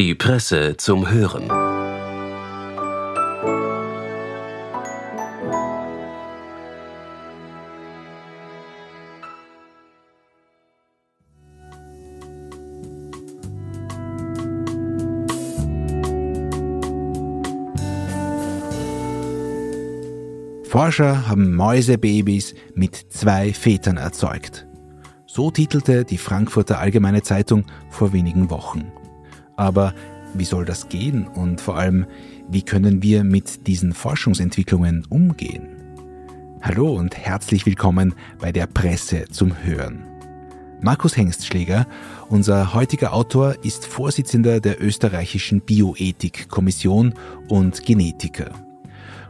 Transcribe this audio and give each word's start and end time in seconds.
Die 0.00 0.14
Presse 0.14 0.78
zum 0.78 1.10
Hören. 1.10 1.46
Forscher 20.64 21.28
haben 21.28 21.54
Mäusebabys 21.54 22.54
mit 22.74 22.96
zwei 23.10 23.52
Vätern 23.52 23.98
erzeugt. 23.98 24.66
So 25.26 25.50
titelte 25.50 26.06
die 26.06 26.16
Frankfurter 26.16 26.78
Allgemeine 26.78 27.20
Zeitung 27.20 27.66
vor 27.90 28.14
wenigen 28.14 28.48
Wochen. 28.48 28.90
Aber 29.60 29.92
wie 30.32 30.46
soll 30.46 30.64
das 30.64 30.88
gehen 30.88 31.26
und 31.26 31.60
vor 31.60 31.76
allem, 31.76 32.06
wie 32.48 32.62
können 32.62 33.02
wir 33.02 33.24
mit 33.24 33.66
diesen 33.66 33.92
Forschungsentwicklungen 33.92 35.04
umgehen? 35.10 35.68
Hallo 36.62 36.94
und 36.94 37.14
herzlich 37.14 37.66
willkommen 37.66 38.14
bei 38.38 38.52
der 38.52 38.66
Presse 38.66 39.26
zum 39.30 39.62
Hören. 39.62 40.02
Markus 40.80 41.14
Hengstschläger, 41.14 41.86
unser 42.30 42.72
heutiger 42.72 43.12
Autor, 43.12 43.54
ist 43.62 43.84
Vorsitzender 43.84 44.60
der 44.60 44.82
österreichischen 44.82 45.60
Bioethikkommission 45.60 47.12
und 47.48 47.84
Genetiker. 47.84 48.52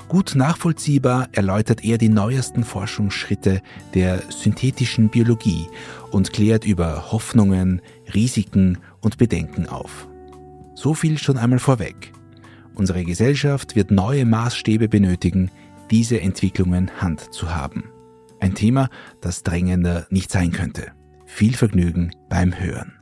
Gut 0.07 0.37
nachvollziehbar 0.37 1.29
erläutert 1.33 1.85
er 1.85 1.99
die 1.99 2.09
neuesten 2.09 2.63
Forschungsschritte 2.63 3.63
der 3.95 4.23
synthetischen 4.29 5.09
Biologie 5.09 5.67
und 6.13 6.33
klärt 6.33 6.65
über 6.65 7.11
Hoffnungen, 7.11 7.83
Risiken 8.15 8.79
und 9.01 9.19
Bedenken 9.19 9.67
auf. 9.67 10.07
So 10.81 10.95
viel 10.95 11.19
schon 11.19 11.37
einmal 11.37 11.59
vorweg. 11.59 12.11
Unsere 12.75 13.05
Gesellschaft 13.05 13.77
wird 13.77 13.91
neue 13.91 14.25
Maßstäbe 14.25 14.89
benötigen, 14.89 15.51
diese 15.91 16.23
Entwicklungen 16.23 17.03
Hand 17.03 17.35
zu 17.35 17.55
haben. 17.55 17.93
Ein 18.41 18.55
Thema, 18.55 18.89
das 19.21 19.43
drängender 19.43 20.07
nicht 20.09 20.33
sein 20.33 20.53
könnte. 20.53 20.93
Viel 21.27 21.55
Vergnügen 21.55 22.13
beim 22.31 22.59
Hören. 22.59 22.95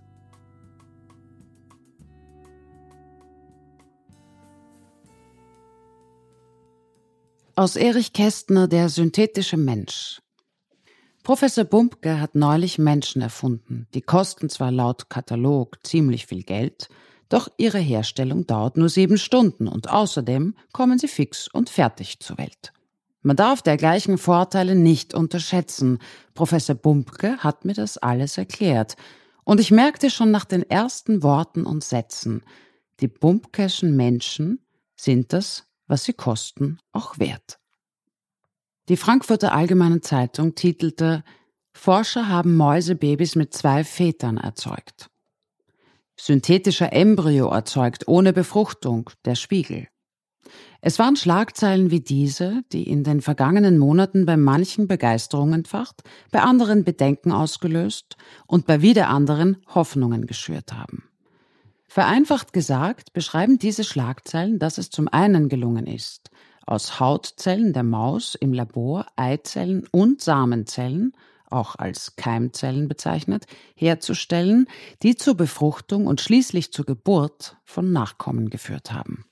Aus 7.55 7.77
Erich 7.77 8.12
Kästner 8.12 8.66
Der 8.66 8.88
synthetische 8.88 9.56
Mensch. 9.56 10.20
Professor 11.22 11.62
Bumpke 11.62 12.20
hat 12.20 12.34
neulich 12.34 12.78
Menschen 12.78 13.22
erfunden. 13.22 13.86
Die 13.94 14.03
kosten 14.03 14.48
zwar 14.48 14.72
laut 14.72 15.08
Katalog 15.08 15.78
ziemlich 15.86 16.27
viel 16.27 16.42
Geld, 16.42 16.88
doch 17.29 17.48
ihre 17.59 17.79
Herstellung 17.79 18.47
dauert 18.47 18.77
nur 18.77 18.89
sieben 18.89 19.19
Stunden 19.19 19.69
und 19.69 19.91
außerdem 19.91 20.55
kommen 20.73 20.98
sie 20.98 21.09
fix 21.09 21.48
und 21.48 21.71
fertig 21.71 22.21
zur 22.21 22.39
Welt. 22.39 22.73
Man 23.23 23.37
darf 23.37 23.62
dergleichen 23.62 24.17
Vorteile 24.17 24.75
nicht 24.75 25.12
unterschätzen. 25.12 25.99
Professor 26.34 26.75
Bumpke 26.75 27.39
hat 27.39 27.65
mir 27.65 27.75
das 27.75 27.99
alles 27.99 28.39
erklärt. 28.39 28.97
Und 29.45 29.61
ich 29.61 29.71
merkte 29.71 30.11
schon 30.11 30.31
nach 30.31 30.45
den 30.45 30.62
ersten 30.62 31.23
Worten 31.23 31.65
und 31.65 31.84
Sätzen, 31.84 32.43
die 33.01 33.09
Bumpkeschen 33.09 33.97
Menschen 33.97 34.61
sind 34.97 35.33
das 35.33 35.69
was 35.89 36.05
sie 36.05 36.12
kosten, 36.12 36.79
auch 36.93 37.19
wert. 37.19 37.59
Die 38.89 38.97
Frankfurter 38.97 39.53
Allgemeine 39.53 40.01
Zeitung 40.01 40.55
titelte 40.55 41.25
Forscher 41.73 42.29
haben 42.29 42.56
Mäusebabys 42.56 43.34
mit 43.34 43.55
zwei 43.55 43.84
Vätern 43.84 44.37
erzeugt. 44.37 45.11
Synthetischer 46.20 46.92
Embryo 46.92 47.48
erzeugt 47.48 48.08
ohne 48.08 48.33
Befruchtung, 48.33 49.08
der 49.24 49.36
Spiegel. 49.36 49.86
Es 50.80 50.98
waren 50.98 51.14
Schlagzeilen 51.14 51.92
wie 51.92 52.00
diese, 52.00 52.62
die 52.72 52.91
in 52.91 53.05
den 53.05 53.20
vergangenen 53.20 53.78
Monaten 53.78 54.27
bei 54.27 54.36
manchen 54.36 54.88
Begeisterung 54.88 55.53
entfacht, 55.53 56.03
bei 56.32 56.41
anderen 56.41 56.82
Bedenken 56.82 57.31
ausgelöst 57.31 58.16
und 58.48 58.66
bei 58.66 58.82
wieder 58.82 59.09
anderen 59.09 59.59
Hoffnungen 59.72 60.26
geschürt 60.26 60.72
haben. 60.72 61.04
Vereinfacht 61.87 62.53
gesagt 62.53 63.12
beschreiben 63.12 63.59
diese 63.59 63.84
Schlagzeilen, 63.84 64.59
dass 64.59 64.78
es 64.78 64.91
zum 64.91 65.06
einen 65.09 65.48
gelungen 65.48 65.87
ist, 65.87 66.31
aus 66.66 66.98
Hautzellen 66.98 67.72
der 67.72 67.84
Maus 67.84 68.34
im 68.34 68.53
Labor 68.53 69.06
Eizellen 69.14 69.87
und 69.93 70.20
Samenzellen, 70.20 71.12
auch 71.50 71.76
als 71.76 72.16
Keimzellen 72.16 72.88
bezeichnet, 72.88 73.47
herzustellen, 73.75 74.66
die 75.03 75.16
zur 75.16 75.36
Befruchtung 75.36 76.06
und 76.06 76.20
schließlich 76.20 76.72
zur 76.72 76.84
Geburt 76.84 77.56
von 77.64 77.92
Nachkommen 77.92 78.50
geführt 78.50 78.92
haben. 78.92 79.25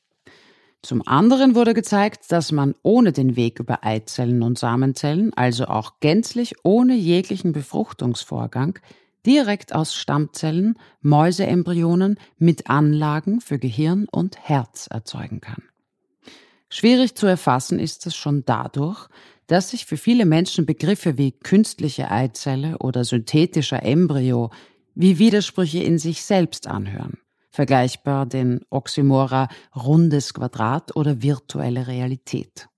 Zum 0.82 1.06
anderen 1.06 1.54
wurde 1.56 1.74
gezeigt, 1.74 2.30
dass 2.30 2.52
man 2.52 2.74
ohne 2.82 3.12
den 3.12 3.34
Weg 3.34 3.58
über 3.58 3.84
Eizellen 3.84 4.42
und 4.42 4.58
Samenzellen, 4.58 5.32
also 5.34 5.66
auch 5.66 5.94
gänzlich 6.00 6.54
ohne 6.62 6.94
jeglichen 6.94 7.52
Befruchtungsvorgang, 7.52 8.78
direkt 9.26 9.74
aus 9.74 9.96
Stammzellen 9.96 10.78
Mäuseembryonen 11.00 12.20
mit 12.38 12.70
Anlagen 12.70 13.40
für 13.40 13.58
Gehirn 13.58 14.06
und 14.08 14.38
Herz 14.38 14.86
erzeugen 14.88 15.40
kann. 15.40 15.64
Schwierig 16.68 17.14
zu 17.14 17.26
erfassen 17.26 17.78
ist 17.78 18.06
es 18.06 18.16
schon 18.16 18.44
dadurch, 18.44 19.08
dass 19.46 19.70
sich 19.70 19.86
für 19.86 19.96
viele 19.96 20.26
Menschen 20.26 20.66
Begriffe 20.66 21.16
wie 21.18 21.32
künstliche 21.32 22.10
Eizelle 22.10 22.78
oder 22.78 23.04
synthetischer 23.04 23.82
Embryo 23.82 24.50
wie 24.94 25.18
Widersprüche 25.18 25.82
in 25.82 25.98
sich 25.98 26.22
selbst 26.22 26.66
anhören, 26.66 27.18
vergleichbar 27.50 28.26
den 28.26 28.60
Oxymora 28.70 29.48
rundes 29.74 30.34
Quadrat 30.34 30.96
oder 30.96 31.22
virtuelle 31.22 31.86
Realität. 31.86 32.68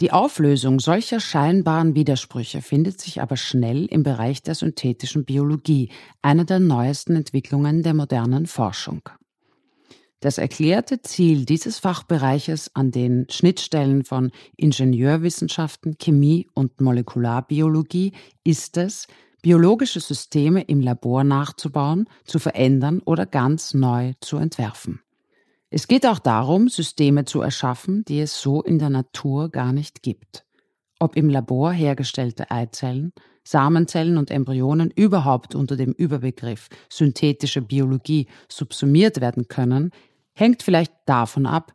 Die 0.00 0.12
Auflösung 0.12 0.78
solcher 0.78 1.20
scheinbaren 1.20 1.94
Widersprüche 1.94 2.60
findet 2.60 3.00
sich 3.00 3.22
aber 3.22 3.36
schnell 3.36 3.86
im 3.86 4.02
Bereich 4.02 4.42
der 4.42 4.54
synthetischen 4.54 5.24
Biologie, 5.24 5.90
einer 6.20 6.44
der 6.44 6.58
neuesten 6.58 7.16
Entwicklungen 7.16 7.82
der 7.82 7.94
modernen 7.94 8.46
Forschung. 8.46 9.08
Das 10.20 10.38
erklärte 10.38 11.02
Ziel 11.02 11.44
dieses 11.44 11.78
Fachbereiches 11.78 12.70
an 12.74 12.90
den 12.90 13.26
Schnittstellen 13.30 14.04
von 14.04 14.30
Ingenieurwissenschaften, 14.56 15.98
Chemie 15.98 16.48
und 16.54 16.80
Molekularbiologie 16.80 18.12
ist 18.42 18.78
es, 18.78 19.06
biologische 19.42 20.00
Systeme 20.00 20.62
im 20.62 20.80
Labor 20.80 21.22
nachzubauen, 21.22 22.08
zu 22.24 22.38
verändern 22.38 23.00
oder 23.04 23.26
ganz 23.26 23.74
neu 23.74 24.14
zu 24.20 24.38
entwerfen. 24.38 25.00
Es 25.68 25.86
geht 25.86 26.06
auch 26.06 26.18
darum, 26.18 26.68
Systeme 26.68 27.26
zu 27.26 27.42
erschaffen, 27.42 28.04
die 28.06 28.20
es 28.20 28.40
so 28.40 28.62
in 28.62 28.78
der 28.78 28.90
Natur 28.90 29.50
gar 29.50 29.72
nicht 29.72 30.02
gibt. 30.02 30.46
Ob 30.98 31.14
im 31.14 31.28
Labor 31.28 31.72
hergestellte 31.72 32.50
Eizellen, 32.50 33.12
Samenzellen 33.44 34.18
und 34.18 34.32
Embryonen 34.32 34.90
überhaupt 34.90 35.54
unter 35.54 35.76
dem 35.76 35.92
Überbegriff 35.92 36.68
synthetische 36.88 37.62
Biologie 37.62 38.26
subsumiert 38.48 39.20
werden 39.20 39.46
können, 39.46 39.92
hängt 40.36 40.62
vielleicht 40.62 40.92
davon 41.06 41.46
ab, 41.46 41.72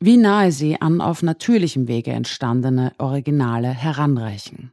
wie 0.00 0.16
nahe 0.16 0.52
sie 0.52 0.80
an 0.80 1.00
auf 1.00 1.22
natürlichem 1.22 1.88
Wege 1.88 2.10
entstandene 2.10 2.92
Originale 2.98 3.68
heranreichen. 3.68 4.72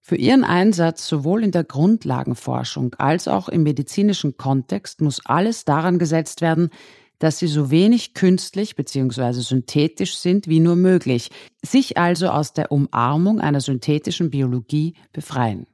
Für 0.00 0.16
ihren 0.16 0.44
Einsatz 0.44 1.06
sowohl 1.06 1.44
in 1.44 1.50
der 1.50 1.64
Grundlagenforschung 1.64 2.94
als 2.94 3.28
auch 3.28 3.48
im 3.48 3.62
medizinischen 3.62 4.38
Kontext 4.38 5.02
muss 5.02 5.20
alles 5.26 5.66
daran 5.66 5.98
gesetzt 5.98 6.40
werden, 6.40 6.70
dass 7.18 7.38
sie 7.38 7.48
so 7.48 7.70
wenig 7.70 8.14
künstlich 8.14 8.74
bzw. 8.74 9.32
synthetisch 9.32 10.16
sind 10.16 10.46
wie 10.48 10.60
nur 10.60 10.76
möglich, 10.76 11.30
sich 11.62 11.98
also 11.98 12.28
aus 12.28 12.54
der 12.54 12.72
Umarmung 12.72 13.40
einer 13.40 13.60
synthetischen 13.60 14.30
Biologie 14.30 14.94
befreien. 15.12 15.66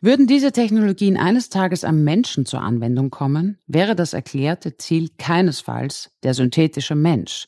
Würden 0.00 0.26
diese 0.26 0.52
Technologien 0.52 1.16
eines 1.16 1.48
Tages 1.48 1.84
am 1.84 2.04
Menschen 2.04 2.44
zur 2.44 2.60
Anwendung 2.60 3.10
kommen, 3.10 3.58
wäre 3.66 3.96
das 3.96 4.12
erklärte 4.12 4.76
Ziel 4.76 5.10
keinesfalls 5.18 6.10
der 6.22 6.34
synthetische 6.34 6.94
Mensch. 6.94 7.46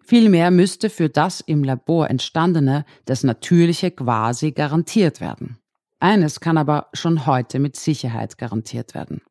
Vielmehr 0.00 0.50
müsste 0.50 0.90
für 0.90 1.08
das 1.08 1.40
im 1.40 1.64
Labor 1.64 2.08
entstandene 2.08 2.84
das 3.06 3.24
Natürliche 3.24 3.90
quasi 3.90 4.52
garantiert 4.52 5.20
werden. 5.20 5.58
Eines 5.98 6.40
kann 6.40 6.58
aber 6.58 6.88
schon 6.92 7.26
heute 7.26 7.58
mit 7.58 7.76
Sicherheit 7.76 8.38
garantiert 8.38 8.94
werden. 8.94 9.22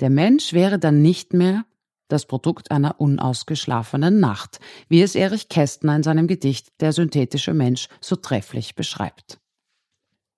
Der 0.00 0.10
Mensch 0.10 0.52
wäre 0.52 0.78
dann 0.78 1.02
nicht 1.02 1.32
mehr 1.32 1.64
das 2.08 2.26
Produkt 2.26 2.70
einer 2.70 3.00
unausgeschlafenen 3.00 4.20
Nacht, 4.20 4.58
wie 4.88 5.00
es 5.00 5.14
Erich 5.14 5.48
Kästner 5.48 5.96
in 5.96 6.02
seinem 6.02 6.26
Gedicht 6.26 6.68
Der 6.80 6.92
synthetische 6.92 7.54
Mensch 7.54 7.88
so 8.00 8.16
trefflich 8.16 8.74
beschreibt. 8.74 9.39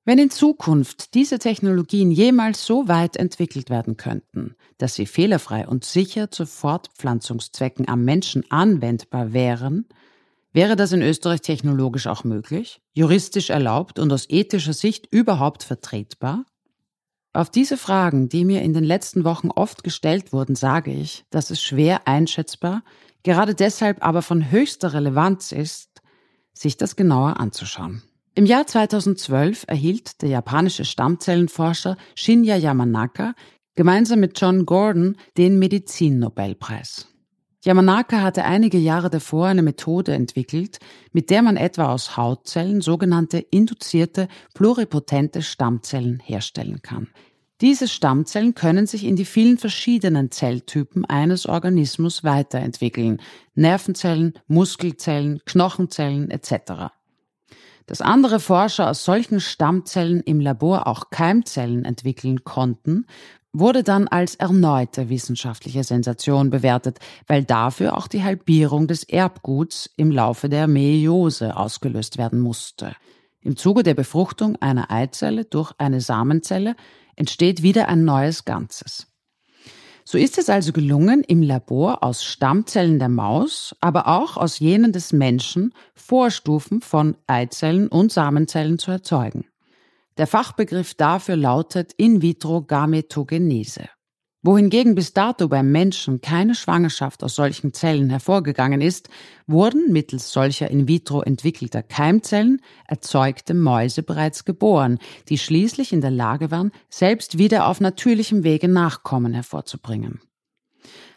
Wenn 0.05 0.19
in 0.19 0.31
Zukunft 0.31 1.15
diese 1.15 1.39
Technologien 1.39 2.11
jemals 2.11 2.67
so 2.67 2.89
weit 2.89 3.17
entwickelt 3.17 3.71
werden 3.71 3.97
könnten, 3.97 4.57
dass 4.79 4.95
sie 4.95 5.07
fehlerfrei 5.07 5.69
und 5.69 5.85
sicher 5.85 6.29
zu 6.33 6.45
Fortpflanzungszwecken 6.45 7.87
am 7.87 8.05
Menschen 8.05 8.43
anwendbar 8.51 9.33
wären, 9.33 9.87
wäre 10.53 10.75
das 10.75 10.91
in 10.91 11.03
Österreich 11.03 11.41
technologisch 11.41 12.09
auch 12.09 12.25
möglich, 12.25 12.81
juristisch 12.95 13.51
erlaubt 13.51 14.01
und 14.01 14.13
aus 14.13 14.29
ethischer 14.29 14.73
Sicht 14.73 15.07
überhaupt 15.13 15.63
vertretbar? 15.63 16.47
Auf 17.33 17.49
diese 17.49 17.77
Fragen, 17.77 18.29
die 18.29 18.45
mir 18.45 18.63
in 18.63 18.75
den 18.75 18.85
letzten 18.85 19.23
Wochen 19.23 19.51
oft 19.51 19.85
gestellt 19.85 20.33
wurden, 20.33 20.57
sage 20.57 20.93
ich, 20.93 21.25
dass 21.31 21.51
es 21.51 21.63
schwer 21.63 22.09
einschätzbar, 22.09 22.83
gerade 23.23 23.55
deshalb 23.55 24.05
aber 24.05 24.23
von 24.23 24.51
höchster 24.51 24.95
Relevanz 24.95 25.53
ist, 25.53 26.03
sich 26.53 26.77
das 26.77 26.97
genauer 26.97 27.39
anzuschauen. 27.39 28.03
Im 28.35 28.47
Jahr 28.47 28.67
2012 28.67 29.65
erhielt 29.67 30.23
der 30.23 30.31
japanische 30.31 30.87
Stammzellenforscher 30.87 31.99
Shinya 32.15 32.57
Yamanaka 32.57 33.35
gemeinsam 33.75 34.21
mit 34.21 34.41
John 34.41 34.65
Gordon 34.65 35.19
den 35.37 35.59
Medizinnobelpreis. 35.59 37.09
Yamanaka 37.63 38.23
hatte 38.23 38.45
einige 38.45 38.79
Jahre 38.79 39.11
davor 39.11 39.49
eine 39.49 39.63
Methode 39.63 40.15
entwickelt, 40.15 40.79
mit 41.13 41.29
der 41.29 41.43
man 41.43 41.59
etwa 41.59 41.93
aus 41.93 42.17
Hautzellen 42.17 42.81
sogenannte 42.81 43.39
induzierte 43.39 44.29
pluripotente 44.55 45.43
Stammzellen 45.43 46.19
herstellen 46.25 46.81
kann. 46.81 47.09
Diese 47.61 47.87
Stammzellen 47.87 48.55
können 48.55 48.87
sich 48.87 49.05
in 49.05 49.15
die 49.15 49.27
vielen 49.27 49.59
verschiedenen 49.59 50.31
Zelltypen 50.31 51.05
eines 51.05 51.47
Organismus 51.47 52.25
weiterentwickeln. 52.25 53.21
Nervenzellen, 53.55 54.33
Muskelzellen, 54.49 55.41
Knochenzellen 55.45 56.31
etc. 56.31 56.93
Dass 57.87 58.01
andere 58.01 58.41
Forscher 58.41 58.89
aus 58.89 59.05
solchen 59.05 59.41
Stammzellen 59.41 60.21
im 60.21 60.41
Labor 60.41 60.87
auch 60.87 61.11
Keimzellen 61.11 61.85
entwickeln 61.85 62.45
konnten, 62.45 63.07
wurde 63.53 63.83
dann 63.83 64.09
als 64.09 64.35
erneute 64.37 65.09
wissenschaftliche 65.09 65.85
Sensation 65.85 66.51
bewertet, 66.51 67.01
weil 67.27 67.45
dafür 67.45 67.97
auch 67.97 68.09
die 68.09 68.23
Halbierung 68.23 68.87
des 68.87 69.05
Erbguts 69.05 69.91
im 69.97 70.11
Laufe 70.11 70.49
der 70.49 70.69
Meiose 70.69 71.57
ausgelöst 71.57 72.17
werden 72.17 72.41
musste. 72.41 72.95
Im 73.43 73.57
Zuge 73.57 73.83
der 73.83 73.95
Befruchtung 73.95 74.57
einer 74.63 74.91
Eizelle 74.91 75.45
durch 75.45 75.73
eine 75.79 76.01
Samenzelle 76.01 76.77
entsteht 77.17 77.63
wieder 77.63 77.89
ein 77.89 78.05
neues 78.05 78.45
Ganzes. 78.45 79.12
So 80.05 80.19
ist 80.19 80.39
es 80.39 80.51
also 80.51 80.73
gelungen, 80.73 81.23
im 81.23 81.43
Labor 81.43 82.03
aus 82.03 82.25
Stammzellen 82.25 82.99
der 82.99 83.09
Maus, 83.09 83.77
aber 83.81 84.09
auch 84.09 84.37
aus 84.37 84.59
jenen 84.59 84.93
des 84.93 85.13
Menschen 85.13 85.73
Vorstufen 85.95 86.81
von 86.81 87.17
Eizellen 87.27 87.89
und 87.89 88.13
Samenzellen 88.13 88.79
zu 88.79 88.91
erzeugen. 88.91 89.47
Der 90.19 90.27
Fachbegriff 90.27 90.95
dafür 90.95 91.37
lautet 91.37 91.93
In-vitro-Gametogenese. 91.97 93.89
Wohingegen 94.45 94.97
bis 94.97 95.13
dato 95.13 95.47
beim 95.47 95.71
Menschen 95.71 96.21
keine 96.21 96.57
Schwangerschaft 96.57 97.23
aus 97.23 97.37
solchen 97.37 97.73
Zellen 97.73 98.11
hervorgegangen 98.11 98.81
ist, 98.81 99.09
wurden 99.47 99.93
mittels 99.93 100.33
solcher 100.33 100.69
in 100.69 100.89
vitro 100.89 101.23
entwickelter 101.23 101.85
Keimzellen 101.85 102.61
erzeugte 102.89 103.55
Mäuse 103.55 104.03
bereits 104.03 104.45
geboren, 104.45 104.99
die 105.29 105.39
schließlich 105.39 105.93
in 105.93 106.01
der 106.01 106.11
Lage 106.11 106.51
waren, 106.51 106.73
selbst 106.91 107.39
wieder 107.39 107.69
auf 107.69 107.81
natürlichem 107.81 108.43
Wege 108.43 108.67
Nachkommen 108.67 109.33
hervorzubringen. 109.33 110.21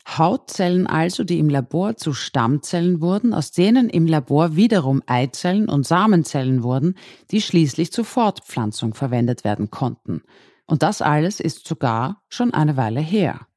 Hautzellen 0.07 0.85
also, 0.85 1.23
die 1.23 1.39
im 1.39 1.49
Labor 1.49 1.97
zu 1.97 2.13
Stammzellen 2.13 3.01
wurden, 3.01 3.33
aus 3.33 3.51
denen 3.51 3.89
im 3.89 4.05
Labor 4.05 4.55
wiederum 4.55 5.01
Eizellen 5.07 5.67
und 5.67 5.87
Samenzellen 5.87 6.61
wurden, 6.61 6.93
die 7.31 7.41
schließlich 7.41 7.91
zur 7.91 8.05
Fortpflanzung 8.05 8.93
verwendet 8.93 9.43
werden 9.43 9.71
konnten. 9.71 10.21
Und 10.67 10.83
das 10.83 11.01
alles 11.01 11.39
ist 11.39 11.67
sogar 11.67 12.23
schon 12.29 12.53
eine 12.53 12.77
Weile 12.77 13.01
her. 13.01 13.47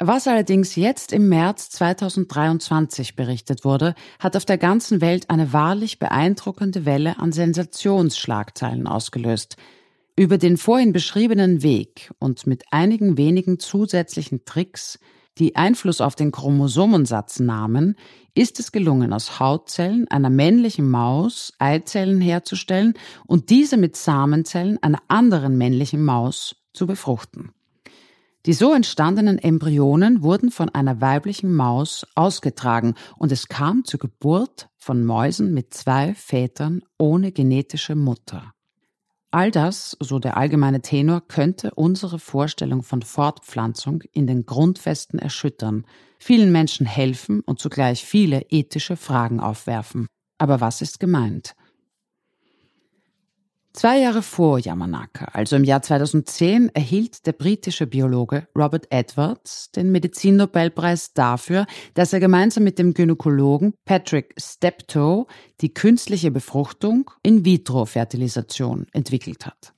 Was 0.00 0.28
allerdings 0.28 0.76
jetzt 0.76 1.12
im 1.12 1.28
März 1.28 1.70
2023 1.70 3.16
berichtet 3.16 3.64
wurde, 3.64 3.94
hat 4.20 4.36
auf 4.36 4.44
der 4.44 4.56
ganzen 4.56 5.00
Welt 5.00 5.28
eine 5.28 5.52
wahrlich 5.52 5.98
beeindruckende 5.98 6.86
Welle 6.86 7.18
an 7.18 7.32
Sensationsschlagzeilen 7.32 8.86
ausgelöst. 8.86 9.56
Über 10.16 10.38
den 10.38 10.56
vorhin 10.56 10.92
beschriebenen 10.92 11.62
Weg 11.62 12.12
und 12.20 12.46
mit 12.46 12.64
einigen 12.70 13.16
wenigen 13.16 13.58
zusätzlichen 13.58 14.44
Tricks 14.44 15.00
die 15.38 15.56
Einfluss 15.56 16.00
auf 16.00 16.14
den 16.14 16.32
Chromosomensatz 16.32 17.40
nahmen, 17.40 17.96
ist 18.34 18.60
es 18.60 18.72
gelungen, 18.72 19.12
aus 19.12 19.40
Hautzellen 19.40 20.08
einer 20.08 20.30
männlichen 20.30 20.90
Maus 20.90 21.52
Eizellen 21.58 22.20
herzustellen 22.20 22.94
und 23.26 23.50
diese 23.50 23.76
mit 23.76 23.96
Samenzellen 23.96 24.82
einer 24.82 25.02
anderen 25.08 25.56
männlichen 25.56 26.04
Maus 26.04 26.56
zu 26.72 26.86
befruchten. 26.86 27.52
Die 28.46 28.52
so 28.52 28.72
entstandenen 28.72 29.38
Embryonen 29.38 30.22
wurden 30.22 30.50
von 30.50 30.68
einer 30.70 31.00
weiblichen 31.00 31.54
Maus 31.54 32.06
ausgetragen 32.14 32.94
und 33.16 33.32
es 33.32 33.48
kam 33.48 33.84
zur 33.84 34.00
Geburt 34.00 34.68
von 34.76 35.04
Mäusen 35.04 35.52
mit 35.52 35.74
zwei 35.74 36.14
Vätern 36.14 36.82
ohne 36.96 37.32
genetische 37.32 37.94
Mutter. 37.94 38.54
All 39.30 39.50
das, 39.50 39.96
so 40.00 40.18
der 40.18 40.38
allgemeine 40.38 40.80
Tenor, 40.80 41.20
könnte 41.20 41.72
unsere 41.74 42.18
Vorstellung 42.18 42.82
von 42.82 43.02
Fortpflanzung 43.02 44.02
in 44.12 44.26
den 44.26 44.46
Grundfesten 44.46 45.18
erschüttern, 45.18 45.84
vielen 46.18 46.50
Menschen 46.50 46.86
helfen 46.86 47.40
und 47.40 47.58
zugleich 47.58 48.04
viele 48.04 48.42
ethische 48.48 48.96
Fragen 48.96 49.40
aufwerfen. 49.40 50.06
Aber 50.38 50.60
was 50.62 50.80
ist 50.80 50.98
gemeint? 50.98 51.54
Zwei 53.74 54.00
Jahre 54.00 54.22
vor 54.22 54.58
Yamanaka, 54.58 55.26
also 55.26 55.54
im 55.54 55.62
Jahr 55.62 55.82
2010, 55.82 56.70
erhielt 56.74 57.26
der 57.26 57.32
britische 57.32 57.86
Biologe 57.86 58.48
Robert 58.56 58.86
Edwards 58.90 59.70
den 59.70 59.92
Medizinnobelpreis 59.92 61.12
dafür, 61.12 61.66
dass 61.94 62.12
er 62.12 62.18
gemeinsam 62.18 62.64
mit 62.64 62.78
dem 62.78 62.94
Gynäkologen 62.94 63.74
Patrick 63.84 64.34
Steptoe 64.38 65.26
die 65.60 65.72
künstliche 65.74 66.30
Befruchtung 66.30 67.10
in 67.22 67.44
vitro 67.44 67.84
Fertilisation 67.84 68.86
entwickelt 68.92 69.46
hat. 69.46 69.74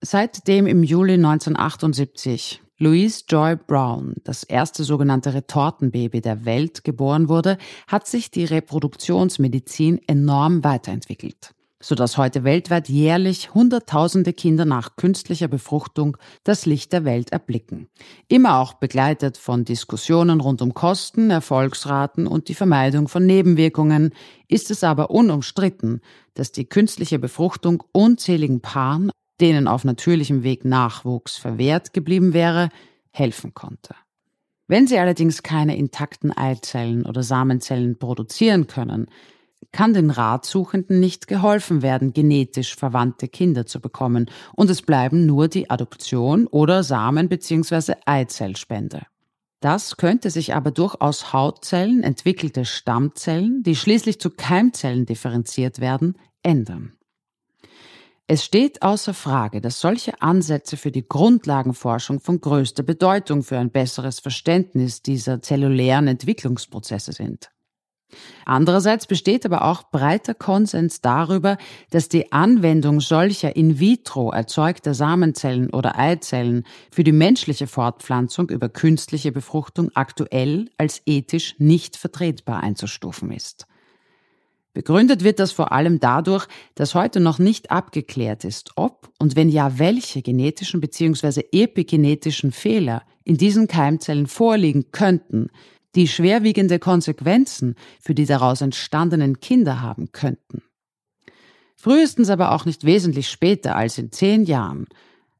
Seitdem 0.00 0.66
im 0.66 0.82
Juli 0.82 1.14
1978 1.14 2.62
Louise 2.78 3.24
Joy 3.28 3.56
Brown, 3.56 4.14
das 4.24 4.42
erste 4.42 4.82
sogenannte 4.82 5.32
Retortenbaby 5.32 6.20
der 6.20 6.44
Welt, 6.44 6.82
geboren 6.82 7.28
wurde, 7.28 7.58
hat 7.86 8.06
sich 8.06 8.30
die 8.30 8.44
Reproduktionsmedizin 8.44 10.00
enorm 10.08 10.64
weiterentwickelt 10.64 11.54
sodass 11.84 12.16
heute 12.16 12.44
weltweit 12.44 12.88
jährlich 12.88 13.52
Hunderttausende 13.52 14.32
Kinder 14.32 14.64
nach 14.64 14.96
künstlicher 14.96 15.48
Befruchtung 15.48 16.16
das 16.42 16.64
Licht 16.64 16.94
der 16.94 17.04
Welt 17.04 17.30
erblicken. 17.30 17.88
Immer 18.26 18.58
auch 18.58 18.72
begleitet 18.72 19.36
von 19.36 19.66
Diskussionen 19.66 20.40
rund 20.40 20.62
um 20.62 20.72
Kosten, 20.72 21.30
Erfolgsraten 21.30 22.26
und 22.26 22.48
die 22.48 22.54
Vermeidung 22.54 23.08
von 23.08 23.26
Nebenwirkungen, 23.26 24.14
ist 24.48 24.70
es 24.70 24.82
aber 24.82 25.10
unumstritten, 25.10 26.00
dass 26.32 26.52
die 26.52 26.64
künstliche 26.64 27.18
Befruchtung 27.18 27.84
unzähligen 27.92 28.62
Paaren, 28.62 29.10
denen 29.42 29.68
auf 29.68 29.84
natürlichem 29.84 30.42
Weg 30.42 30.64
Nachwuchs 30.64 31.36
verwehrt 31.36 31.92
geblieben 31.92 32.32
wäre, 32.32 32.70
helfen 33.10 33.52
konnte. 33.52 33.94
Wenn 34.66 34.86
sie 34.86 34.98
allerdings 34.98 35.42
keine 35.42 35.76
intakten 35.76 36.32
Eizellen 36.32 37.04
oder 37.04 37.22
Samenzellen 37.22 37.98
produzieren 37.98 38.68
können, 38.68 39.08
kann 39.72 39.94
den 39.94 40.10
Ratsuchenden 40.10 41.00
nicht 41.00 41.26
geholfen 41.26 41.82
werden, 41.82 42.12
genetisch 42.12 42.76
verwandte 42.76 43.28
Kinder 43.28 43.66
zu 43.66 43.80
bekommen, 43.80 44.30
und 44.54 44.70
es 44.70 44.82
bleiben 44.82 45.26
nur 45.26 45.48
die 45.48 45.70
Adoption 45.70 46.46
oder 46.46 46.82
Samen- 46.82 47.28
bzw. 47.28 47.94
Eizellspende. 48.06 49.02
Das 49.60 49.96
könnte 49.96 50.28
sich 50.28 50.54
aber 50.54 50.70
durch 50.70 51.00
aus 51.00 51.32
Hautzellen 51.32 52.02
entwickelte 52.02 52.66
Stammzellen, 52.66 53.62
die 53.62 53.76
schließlich 53.76 54.20
zu 54.20 54.30
Keimzellen 54.30 55.06
differenziert 55.06 55.80
werden, 55.80 56.18
ändern. 56.42 56.92
Es 58.26 58.42
steht 58.42 58.80
außer 58.82 59.12
Frage, 59.12 59.60
dass 59.60 59.80
solche 59.80 60.22
Ansätze 60.22 60.78
für 60.78 60.90
die 60.90 61.06
Grundlagenforschung 61.06 62.20
von 62.20 62.40
größter 62.40 62.82
Bedeutung 62.82 63.42
für 63.42 63.58
ein 63.58 63.70
besseres 63.70 64.18
Verständnis 64.20 65.02
dieser 65.02 65.42
zellulären 65.42 66.08
Entwicklungsprozesse 66.08 67.12
sind. 67.12 67.50
Andererseits 68.44 69.06
besteht 69.06 69.46
aber 69.46 69.64
auch 69.64 69.90
breiter 69.90 70.34
Konsens 70.34 71.00
darüber, 71.00 71.56
dass 71.90 72.08
die 72.08 72.32
Anwendung 72.32 73.00
solcher 73.00 73.56
in 73.56 73.80
vitro 73.80 74.30
erzeugter 74.30 74.94
Samenzellen 74.94 75.70
oder 75.70 75.98
Eizellen 75.98 76.64
für 76.90 77.04
die 77.04 77.12
menschliche 77.12 77.66
Fortpflanzung 77.66 78.50
über 78.50 78.68
künstliche 78.68 79.32
Befruchtung 79.32 79.90
aktuell 79.94 80.70
als 80.78 81.02
ethisch 81.06 81.56
nicht 81.58 81.96
vertretbar 81.96 82.62
einzustufen 82.62 83.32
ist. 83.32 83.66
Begründet 84.74 85.22
wird 85.22 85.38
das 85.38 85.52
vor 85.52 85.70
allem 85.70 86.00
dadurch, 86.00 86.46
dass 86.74 86.96
heute 86.96 87.20
noch 87.20 87.38
nicht 87.38 87.70
abgeklärt 87.70 88.44
ist, 88.44 88.72
ob 88.74 89.08
und 89.20 89.36
wenn 89.36 89.48
ja 89.48 89.78
welche 89.78 90.20
genetischen 90.20 90.80
bzw. 90.80 91.44
epigenetischen 91.52 92.50
Fehler 92.50 93.04
in 93.22 93.36
diesen 93.36 93.68
Keimzellen 93.68 94.26
vorliegen 94.26 94.90
könnten, 94.90 95.48
die 95.94 96.08
schwerwiegende 96.08 96.78
Konsequenzen 96.78 97.76
für 98.00 98.14
die 98.14 98.26
daraus 98.26 98.60
entstandenen 98.60 99.40
Kinder 99.40 99.80
haben 99.80 100.12
könnten. 100.12 100.62
Frühestens 101.76 102.30
aber 102.30 102.52
auch 102.52 102.64
nicht 102.64 102.84
wesentlich 102.84 103.28
später 103.28 103.76
als 103.76 103.98
in 103.98 104.10
zehn 104.10 104.44
Jahren, 104.44 104.86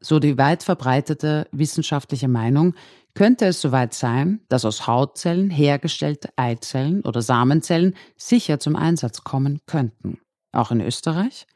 so 0.01 0.19
die 0.19 0.37
weit 0.37 0.63
verbreitete 0.63 1.49
wissenschaftliche 1.53 2.29
Meinung, 2.29 2.75
könnte 3.15 3.47
es 3.47 3.61
soweit 3.61 3.95
sein, 3.95 4.41
dass 4.49 4.65
aus 4.65 4.87
Hautzellen 4.87 5.49
hergestellte 5.49 6.31
Eizellen 6.37 7.03
oder 7.03 7.23
Samenzellen 7.23 7.95
sicher 8.17 8.59
zum 8.59 8.77
Einsatz 8.77 9.23
kommen 9.25 9.61
könnten. 9.67 10.19
Auch 10.53 10.71
in 10.71 10.81
Österreich? 10.81 11.47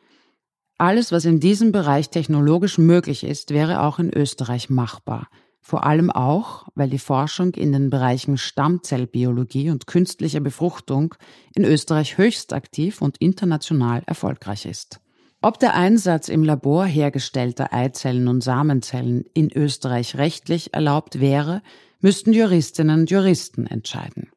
Alles, 0.78 1.11
was 1.11 1.25
in 1.25 1.40
diesem 1.40 1.73
Bereich 1.73 2.11
technologisch 2.11 2.78
möglich 2.78 3.25
ist, 3.25 3.50
wäre 3.50 3.83
auch 3.83 3.99
in 3.99 4.14
Österreich 4.14 4.71
machbar. 4.71 5.28
Vor 5.61 5.85
allem 5.85 6.11
auch, 6.11 6.67
weil 6.75 6.88
die 6.88 6.99
Forschung 6.99 7.55
in 7.55 7.73
den 7.73 7.91
Bereichen 7.91 8.38
Stammzellbiologie 8.38 9.71
und 9.71 9.87
künstliche 9.87 10.41
Befruchtung 10.41 11.15
in 11.55 11.65
Österreich 11.65 12.17
höchst 12.17 12.53
aktiv 12.53 13.03
und 13.03 13.19
international 13.19 14.03
erfolgreich 14.07 14.65
ist. 14.65 15.00
Ob 15.41 15.61
der 15.61 15.75
Einsatz 15.75 16.29
im 16.29 16.43
Labor 16.43 16.85
hergestellter 16.85 17.73
Eizellen 17.73 18.27
und 18.27 18.43
Samenzellen 18.43 19.25
in 19.35 19.53
Österreich 19.53 20.17
rechtlich 20.17 20.75
erlaubt 20.75 21.21
wäre, 21.21 21.62
müssten 22.00 22.33
Juristinnen 22.33 23.00
und 23.00 23.11
Juristen 23.11 23.67
entscheiden. 23.67 24.31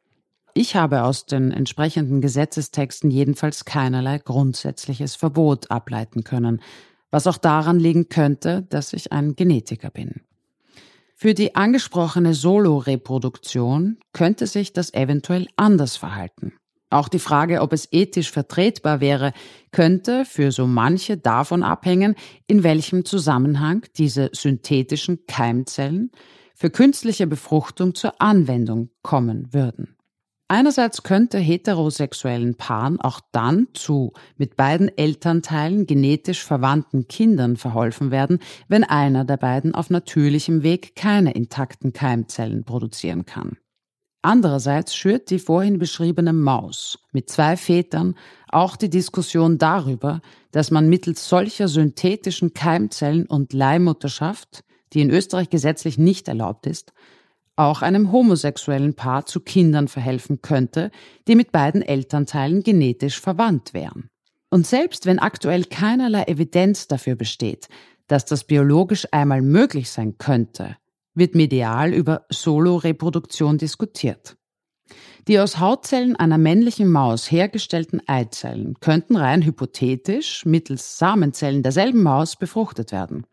Ich 0.54 0.75
habe 0.75 1.04
aus 1.04 1.25
den 1.25 1.51
entsprechenden 1.51 2.22
Gesetzestexten 2.22 3.10
jedenfalls 3.10 3.66
keinerlei 3.66 4.20
grundsätzliches 4.20 5.16
Verbot 5.16 5.72
ableiten 5.72 6.24
können, 6.24 6.62
was 7.10 7.25
auch 7.25 7.38
daran 7.38 7.80
liegen 7.80 8.10
könnte, 8.10 8.68
dass 8.70 8.94
ich 8.94 9.12
ein 9.12 9.36
Genetiker 9.36 9.90
bin. 9.90 10.22
Für 11.22 11.36
die 11.36 11.54
angesprochene 11.54 12.34
Solo-Reproduktion 12.34 14.00
könnte 14.12 14.48
sich 14.48 14.74
das 14.74 14.92
eventuell 14.96 15.46
anders 15.56 15.96
verhalten. 15.96 16.54
Auch 16.90 17.10
die 17.10 17.20
Frage, 17.20 17.62
ob 17.62 17.74
es 17.74 17.88
ethisch 17.92 18.32
vertretbar 18.32 19.01
wäre, 19.01 19.32
könnte 19.72 20.25
für 20.25 20.51
so 20.51 20.66
manche 20.66 21.18
davon 21.18 21.62
abhängen, 21.62 22.16
in 22.48 22.63
welchem 22.63 23.06
Zusammenhang 23.06 23.86
diese 24.00 24.32
synthetischen 24.34 25.28
Keimzellen 25.28 26.10
für 26.56 26.72
künstliche 26.72 27.28
Befruchtung 27.28 27.94
zur 27.94 28.20
Anwendung 28.20 28.90
kommen 29.04 29.54
würden. 29.54 29.96
Einerseits 30.51 31.03
könnte 31.03 31.38
heterosexuellen 31.38 32.55
Paaren 32.55 33.00
auch 33.00 33.22
dann 33.31 33.70
zu 33.74 34.12
mit 34.36 34.58
beiden 34.58 34.89
Elternteilen 34.98 35.86
genetisch 35.88 36.43
verwandten 36.43 37.08
Kindern 37.08 37.55
verholfen 37.55 38.12
werden, 38.12 38.39
wenn 38.67 38.84
einer 38.84 39.24
der 39.24 39.38
beiden 39.38 39.74
auf 39.74 39.89
natürlichem 39.89 40.62
Weg 40.62 40.98
keine 40.98 41.31
intakten 41.31 41.93
Keimzellen 41.93 42.65
produzieren 42.65 43.25
kann. 43.25 43.60
Andererseits 44.24 44.93
schürt 44.93 45.29
die 45.29 45.39
vorhin 45.39 45.79
beschriebene 45.79 46.34
Maus 46.34 47.00
mit 47.13 47.29
zwei 47.29 47.55
Vätern 47.55 48.15
auch 48.50 48.75
die 48.75 48.89
Diskussion 48.89 49.58
darüber, 49.58 50.20
dass 50.51 50.70
man 50.70 50.89
mittels 50.89 51.29
solcher 51.29 51.70
synthetischen 51.70 52.53
Keimzellen 52.53 53.25
und 53.25 53.53
Leihmutterschaft, 53.53 54.65
die 54.91 55.00
in 55.00 55.12
Österreich 55.12 55.50
gesetzlich 55.50 55.98
nicht 55.98 56.27
erlaubt 56.27 56.67
ist, 56.67 56.91
auch 57.62 57.82
einem 57.82 58.12
homosexuellen 58.12 58.96
Paar 58.96 59.25
zu 59.25 59.39
Kindern 59.39 59.88
verhelfen 59.88 60.41
könnte, 60.41 60.91
die 61.27 61.36
mit 61.36 61.51
beiden 61.51 61.82
Elternteilen 61.82 62.63
genetisch 62.63 63.20
verwandt 63.20 63.74
wären. 63.74 64.10
Und 64.50 64.68
selbst 64.68 65.06
wenn 65.06 65.20
aktuell 65.20 65.65
keinerlei 65.65 66.24
Evidenz 66.24 66.88
dafür 66.88 67.15
besteht, 67.15 67.68
dass 68.08 68.25
das 68.25 68.44
biologisch 68.44 69.08
einmal 69.12 69.41
möglich 69.41 69.89
sein 69.89 70.18
könnte, 70.18 70.75
wird 71.13 71.36
medial 71.36 71.94
über 71.94 72.25
Soloreproduktion 72.30 73.58
diskutiert. 73.58 74.36
Die 75.27 75.39
aus 75.39 75.60
Hautzellen 75.60 76.15
einer 76.15 76.38
männlichen 76.38 76.91
Maus 76.91 77.32
hergestellten 77.32 78.01
Eizellen 78.08 78.75
könnten 78.80 79.15
rein 79.15 79.44
hypothetisch 79.44 80.46
mittels 80.46 80.98
Samenzellen 80.98 81.63
derselben 81.63 82.01
Maus 82.01 82.36
befruchtet 82.36 82.91
werden. 82.91 83.25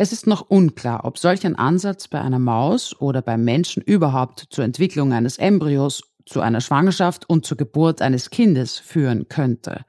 Es 0.00 0.12
ist 0.12 0.28
noch 0.28 0.48
unklar, 0.48 1.04
ob 1.04 1.18
solch 1.18 1.44
ein 1.44 1.56
Ansatz 1.56 2.06
bei 2.06 2.20
einer 2.20 2.38
Maus 2.38 2.94
oder 3.00 3.20
beim 3.20 3.42
Menschen 3.42 3.82
überhaupt 3.82 4.46
zur 4.48 4.62
Entwicklung 4.62 5.12
eines 5.12 5.38
Embryos, 5.38 6.04
zu 6.24 6.40
einer 6.40 6.60
Schwangerschaft 6.60 7.28
und 7.28 7.44
zur 7.44 7.56
Geburt 7.56 8.00
eines 8.00 8.30
Kindes 8.30 8.78
führen 8.78 9.28
könnte. 9.28 9.84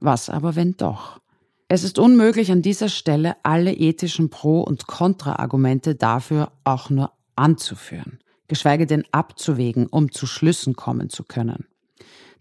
Was 0.00 0.30
aber 0.30 0.56
wenn 0.56 0.72
doch? 0.76 1.20
Es 1.68 1.84
ist 1.84 2.00
unmöglich 2.00 2.50
an 2.50 2.60
dieser 2.60 2.88
Stelle 2.88 3.36
alle 3.44 3.72
ethischen 3.72 4.30
Pro- 4.30 4.62
und 4.62 4.88
Kontra-Argumente 4.88 5.94
dafür 5.94 6.50
auch 6.64 6.90
nur 6.90 7.12
anzuführen, 7.36 8.18
geschweige 8.48 8.86
denn 8.86 9.04
abzuwägen, 9.12 9.86
um 9.86 10.10
zu 10.10 10.26
Schlüssen 10.26 10.74
kommen 10.74 11.08
zu 11.08 11.22
können. 11.22 11.66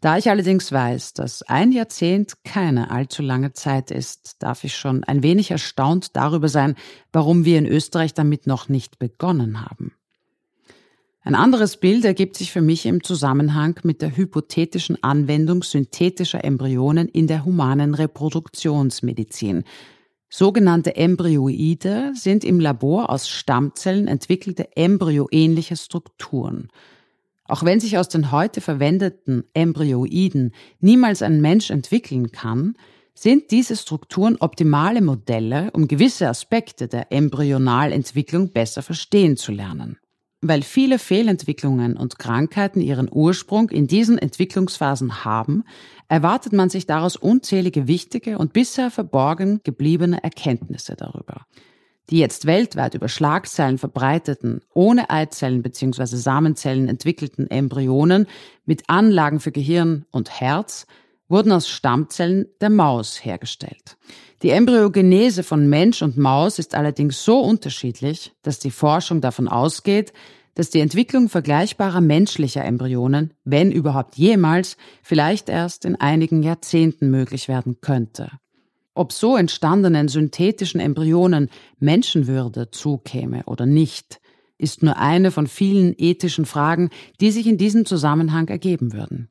Da 0.01 0.17
ich 0.17 0.29
allerdings 0.29 0.71
weiß, 0.71 1.13
dass 1.13 1.41
ein 1.43 1.71
Jahrzehnt 1.71 2.43
keine 2.43 2.91
allzu 2.91 3.21
lange 3.21 3.53
Zeit 3.53 3.91
ist, 3.91 4.43
darf 4.43 4.63
ich 4.63 4.75
schon 4.75 5.03
ein 5.03 5.23
wenig 5.23 5.51
erstaunt 5.51 6.15
darüber 6.15 6.49
sein, 6.49 6.75
warum 7.11 7.45
wir 7.45 7.57
in 7.57 7.65
Österreich 7.65 8.13
damit 8.13 8.45
noch 8.45 8.69
nicht 8.69 8.99
begonnen 8.99 9.61
haben. 9.61 9.93
Ein 11.21 11.33
anderes 11.33 11.77
Bild 11.77 12.05
ergibt 12.05 12.37
sich 12.37 12.51
für 12.51 12.61
mich 12.61 12.85
im 12.85 13.03
Zusammenhang 13.03 13.79
mit 13.81 14.03
der 14.03 14.15
hypothetischen 14.15 15.01
Anwendung 15.01 15.63
synthetischer 15.63 16.43
Embryonen 16.43 17.07
in 17.07 17.25
der 17.25 17.45
humanen 17.45 17.95
Reproduktionsmedizin. 17.95 19.63
Sogenannte 20.29 20.95
Embryoide 20.95 22.11
sind 22.13 22.43
im 22.43 22.59
Labor 22.59 23.09
aus 23.09 23.27
Stammzellen 23.27 24.07
entwickelte 24.07 24.75
embryoähnliche 24.77 25.77
Strukturen. 25.77 26.67
Auch 27.47 27.63
wenn 27.63 27.79
sich 27.79 27.97
aus 27.97 28.09
den 28.09 28.31
heute 28.31 28.59
verwendeten 28.59 29.43
Embryoiden 29.53 30.53
niemals 30.79 31.21
ein 31.21 31.41
Mensch 31.41 31.69
entwickeln 31.69 32.31
kann, 32.31 32.75
sind 33.13 33.51
diese 33.51 33.75
Strukturen 33.75 34.37
optimale 34.39 35.01
Modelle, 35.01 35.71
um 35.71 35.87
gewisse 35.87 36.27
Aspekte 36.27 36.87
der 36.87 37.11
Embryonalentwicklung 37.11 38.51
besser 38.51 38.81
verstehen 38.81 39.37
zu 39.37 39.51
lernen. 39.51 39.97
Weil 40.41 40.63
viele 40.63 40.99
Fehlentwicklungen 40.99 41.97
und 41.97 42.19
Krankheiten 42.19 42.81
ihren 42.81 43.09
Ursprung 43.11 43.69
in 43.69 43.87
diesen 43.87 44.17
Entwicklungsphasen 44.17 45.23
haben, 45.23 45.63
erwartet 46.09 46.51
man 46.51 46.69
sich 46.69 46.87
daraus 46.87 47.15
unzählige 47.15 47.87
wichtige 47.87 48.37
und 48.37 48.53
bisher 48.53 48.91
verborgen 48.91 49.61
gebliebene 49.63 50.23
Erkenntnisse 50.23 50.95
darüber 50.95 51.45
die 52.09 52.19
jetzt 52.19 52.45
weltweit 52.45 52.93
über 52.93 53.07
Schlagzeilen 53.07 53.77
verbreiteten, 53.77 54.61
ohne 54.73 55.09
Eizellen 55.09 55.61
bzw. 55.61 56.05
Samenzellen 56.05 56.87
entwickelten 56.87 57.49
Embryonen 57.49 58.27
mit 58.65 58.83
Anlagen 58.87 59.39
für 59.39 59.51
Gehirn 59.51 60.05
und 60.11 60.39
Herz 60.39 60.85
wurden 61.27 61.51
aus 61.51 61.67
Stammzellen 61.67 62.45
der 62.61 62.69
Maus 62.69 63.23
hergestellt. 63.25 63.97
Die 64.43 64.51
Embryogenese 64.51 65.43
von 65.43 65.67
Mensch 65.67 66.01
und 66.01 66.17
Maus 66.17 66.59
ist 66.59 66.75
allerdings 66.75 67.23
so 67.23 67.39
unterschiedlich, 67.39 68.33
dass 68.43 68.59
die 68.59 68.71
Forschung 68.71 69.21
davon 69.21 69.47
ausgeht, 69.47 70.13
dass 70.53 70.69
die 70.69 70.79
Entwicklung 70.79 71.29
vergleichbarer 71.29 72.01
menschlicher 72.01 72.63
Embryonen, 72.63 73.33
wenn 73.43 73.71
überhaupt 73.71 74.15
jemals, 74.15 74.77
vielleicht 75.03 75.49
erst 75.49 75.83
in 75.85 75.95
einigen 75.95 76.43
Jahrzehnten 76.43 77.09
möglich 77.09 77.47
werden 77.47 77.81
könnte. 77.81 78.29
Ob 78.95 79.11
so 79.11 79.35
entstandenen 79.35 80.07
synthetischen 80.07 80.79
Embryonen 80.79 81.49
Menschenwürde 81.79 82.71
zukäme 82.71 83.43
oder 83.45 83.65
nicht, 83.65 84.21
ist 84.57 84.83
nur 84.83 84.97
eine 84.97 85.31
von 85.31 85.47
vielen 85.47 85.93
ethischen 85.97 86.45
Fragen, 86.45 86.89
die 87.19 87.31
sich 87.31 87.45
in 87.45 87.57
diesem 87.57 87.85
Zusammenhang 87.85 88.47
ergeben 88.47 88.93
würden. 88.93 89.27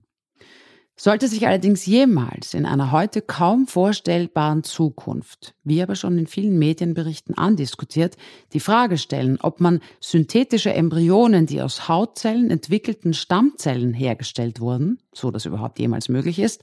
Sollte 0.96 1.26
sich 1.26 1.46
allerdings 1.46 1.86
jemals 1.86 2.54
in 2.54 2.66
einer 2.66 2.92
heute 2.92 3.20
kaum 3.20 3.66
vorstellbaren 3.66 4.62
Zukunft, 4.62 5.54
wie 5.64 5.82
aber 5.82 5.96
schon 5.96 6.18
in 6.18 6.26
vielen 6.28 6.56
Medienberichten 6.58 7.36
andiskutiert, 7.36 8.16
die 8.52 8.60
Frage 8.60 8.96
stellen, 8.96 9.38
ob 9.40 9.60
man 9.60 9.80
synthetische 9.98 10.72
Embryonen, 10.72 11.46
die 11.46 11.62
aus 11.62 11.88
Hautzellen 11.88 12.50
entwickelten 12.50 13.12
Stammzellen 13.12 13.92
hergestellt 13.92 14.60
wurden, 14.60 14.98
so 15.12 15.32
dass 15.32 15.46
überhaupt 15.46 15.80
jemals 15.80 16.08
möglich 16.08 16.38
ist, 16.38 16.62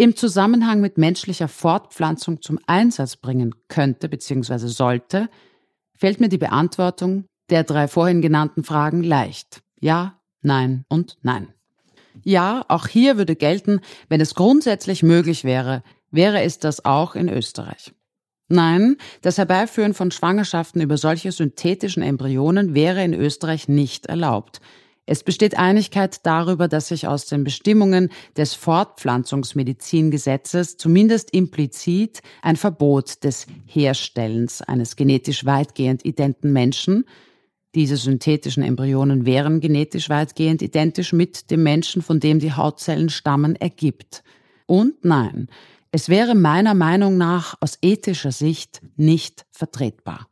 im 0.00 0.16
Zusammenhang 0.16 0.80
mit 0.80 0.96
menschlicher 0.96 1.46
Fortpflanzung 1.46 2.40
zum 2.40 2.58
Einsatz 2.66 3.16
bringen 3.16 3.54
könnte 3.68 4.08
bzw. 4.08 4.56
sollte, 4.68 5.28
fällt 5.94 6.20
mir 6.20 6.30
die 6.30 6.38
Beantwortung 6.38 7.26
der 7.50 7.64
drei 7.64 7.86
vorhin 7.86 8.22
genannten 8.22 8.64
Fragen 8.64 9.02
leicht. 9.02 9.60
Ja, 9.78 10.18
nein 10.40 10.86
und 10.88 11.18
nein. 11.20 11.52
Ja, 12.24 12.64
auch 12.68 12.86
hier 12.86 13.18
würde 13.18 13.36
gelten, 13.36 13.82
wenn 14.08 14.22
es 14.22 14.34
grundsätzlich 14.34 15.02
möglich 15.02 15.44
wäre, 15.44 15.82
wäre 16.10 16.40
es 16.40 16.58
das 16.58 16.82
auch 16.86 17.14
in 17.14 17.28
Österreich. 17.28 17.92
Nein, 18.48 18.96
das 19.20 19.36
Herbeiführen 19.36 19.92
von 19.92 20.10
Schwangerschaften 20.10 20.80
über 20.80 20.96
solche 20.96 21.30
synthetischen 21.30 22.02
Embryonen 22.02 22.74
wäre 22.74 23.04
in 23.04 23.12
Österreich 23.12 23.68
nicht 23.68 24.06
erlaubt. 24.06 24.62
Es 25.10 25.22
besteht 25.24 25.58
Einigkeit 25.58 26.24
darüber, 26.24 26.68
dass 26.68 26.86
sich 26.86 27.08
aus 27.08 27.26
den 27.26 27.42
Bestimmungen 27.42 28.10
des 28.36 28.54
Fortpflanzungsmedizingesetzes 28.54 30.76
zumindest 30.76 31.34
implizit 31.34 32.20
ein 32.42 32.54
Verbot 32.54 33.24
des 33.24 33.48
Herstellens 33.66 34.62
eines 34.62 34.94
genetisch 34.94 35.44
weitgehend 35.44 36.04
identen 36.04 36.52
Menschen 36.52 37.06
diese 37.74 37.96
synthetischen 37.96 38.62
Embryonen 38.62 39.26
wären 39.26 39.58
genetisch 39.58 40.08
weitgehend 40.10 40.62
identisch 40.62 41.12
mit 41.12 41.50
dem 41.50 41.64
Menschen, 41.64 42.02
von 42.02 42.20
dem 42.20 42.38
die 42.38 42.52
Hautzellen 42.52 43.08
stammen, 43.08 43.56
ergibt. 43.56 44.22
Und 44.66 45.04
nein, 45.04 45.48
es 45.90 46.08
wäre 46.08 46.36
meiner 46.36 46.74
Meinung 46.74 47.16
nach 47.16 47.56
aus 47.60 47.78
ethischer 47.82 48.30
Sicht 48.30 48.80
nicht 48.96 49.44
vertretbar. 49.50 50.29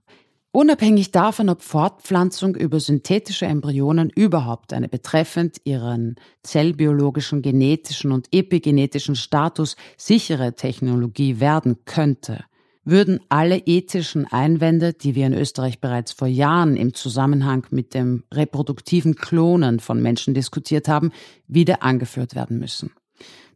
Unabhängig 0.58 1.12
davon, 1.12 1.50
ob 1.50 1.62
Fortpflanzung 1.62 2.56
über 2.56 2.80
synthetische 2.80 3.46
Embryonen 3.46 4.10
überhaupt 4.10 4.72
eine 4.72 4.88
betreffend 4.88 5.58
ihren 5.62 6.16
zellbiologischen, 6.42 7.42
genetischen 7.42 8.10
und 8.10 8.26
epigenetischen 8.32 9.14
Status 9.14 9.76
sichere 9.96 10.54
Technologie 10.54 11.38
werden 11.38 11.76
könnte– 11.84 12.44
würden 12.84 13.20
alle 13.28 13.58
ethischen 13.66 14.24
Einwände, 14.24 14.94
die 14.94 15.14
wir 15.14 15.26
in 15.26 15.34
Österreich 15.34 15.78
bereits 15.78 16.10
vor 16.10 16.26
Jahren 16.26 16.74
im 16.74 16.92
Zusammenhang 16.94 17.66
mit 17.70 17.94
dem 17.94 18.24
reproduktiven 18.32 19.14
Klonen 19.14 19.78
von 19.78 20.02
Menschen 20.02 20.32
diskutiert 20.34 20.88
haben, 20.88 21.12
wieder 21.46 21.84
angeführt 21.84 22.34
werden 22.34 22.58
müssen. 22.58 22.90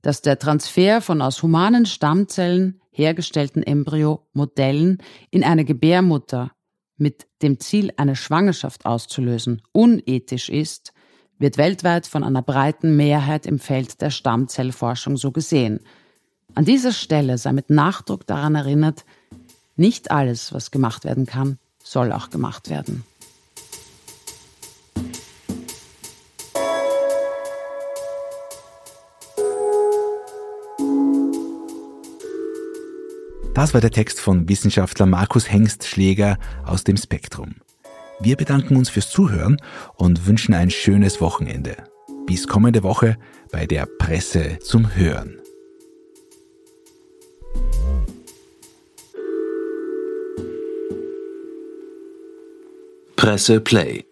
Dass 0.02 0.21
der 0.21 0.38
Transfer 0.38 1.00
von 1.00 1.21
aus 1.23 1.42
humanen 1.42 1.87
Stammzellen 1.87 2.80
hergestellten 2.90 3.62
Embryo-Modellen 3.62 4.99
in 5.30 5.42
eine 5.42 5.64
Gebärmutter 5.64 6.52
mit 7.02 7.26
dem 7.42 7.61
Ziel, 7.61 7.92
eine 7.97 8.16
Schwangerschaft 8.16 8.87
auszulösen, 8.87 9.61
unethisch 9.73 10.49
ist, 10.49 10.92
wird 11.38 11.59
weltweit 11.59 12.06
von 12.06 12.25
einer 12.25 12.40
breiten 12.42 12.97
Mehrheit 12.97 13.44
im 13.47 13.59
Feld 13.59 14.00
der 14.00 14.11
Stammzellforschung 14.11 15.16
so 15.16 15.32
gesehen. 15.32 15.80
An 16.54 16.64
dieser 16.64 16.92
Stelle 16.92 17.37
sei 17.37 17.52
mit 17.52 17.68
Nachdruck 17.68 18.26
daran 18.26 18.54
erinnert, 18.54 19.04
nicht 19.76 20.11
alles, 20.11 20.52
was 20.52 20.71
gemacht 20.71 21.04
werden 21.04 21.26
kann, 21.26 21.59
soll 21.82 22.12
auch 22.12 22.30
gemacht 22.30 22.71
werden. 22.71 23.04
Das 33.62 33.75
war 33.75 33.81
der 33.81 33.92
Text 33.92 34.19
von 34.19 34.49
Wissenschaftler 34.49 35.07
Markus 35.07 35.49
Hengst-Schläger 35.49 36.37
aus 36.66 36.83
dem 36.83 36.97
Spektrum. 36.97 37.54
Wir 38.19 38.37
bedanken 38.37 38.75
uns 38.75 38.90
fürs 38.90 39.09
Zuhören 39.09 39.57
und 39.95 40.26
wünschen 40.26 40.52
ein 40.52 40.69
schönes 40.69 41.21
Wochenende. 41.21 41.76
Bis 42.26 42.49
kommende 42.49 42.83
Woche 42.83 43.16
bei 43.52 43.66
der 43.66 43.87
Presse 44.00 44.59
zum 44.59 44.97
Hören. 44.97 45.40
Presse 53.14 53.61
Play. 53.61 54.04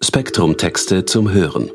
Spektrum 0.00 0.56
Texte 0.56 1.04
zum 1.04 1.30
Hören. 1.30 1.70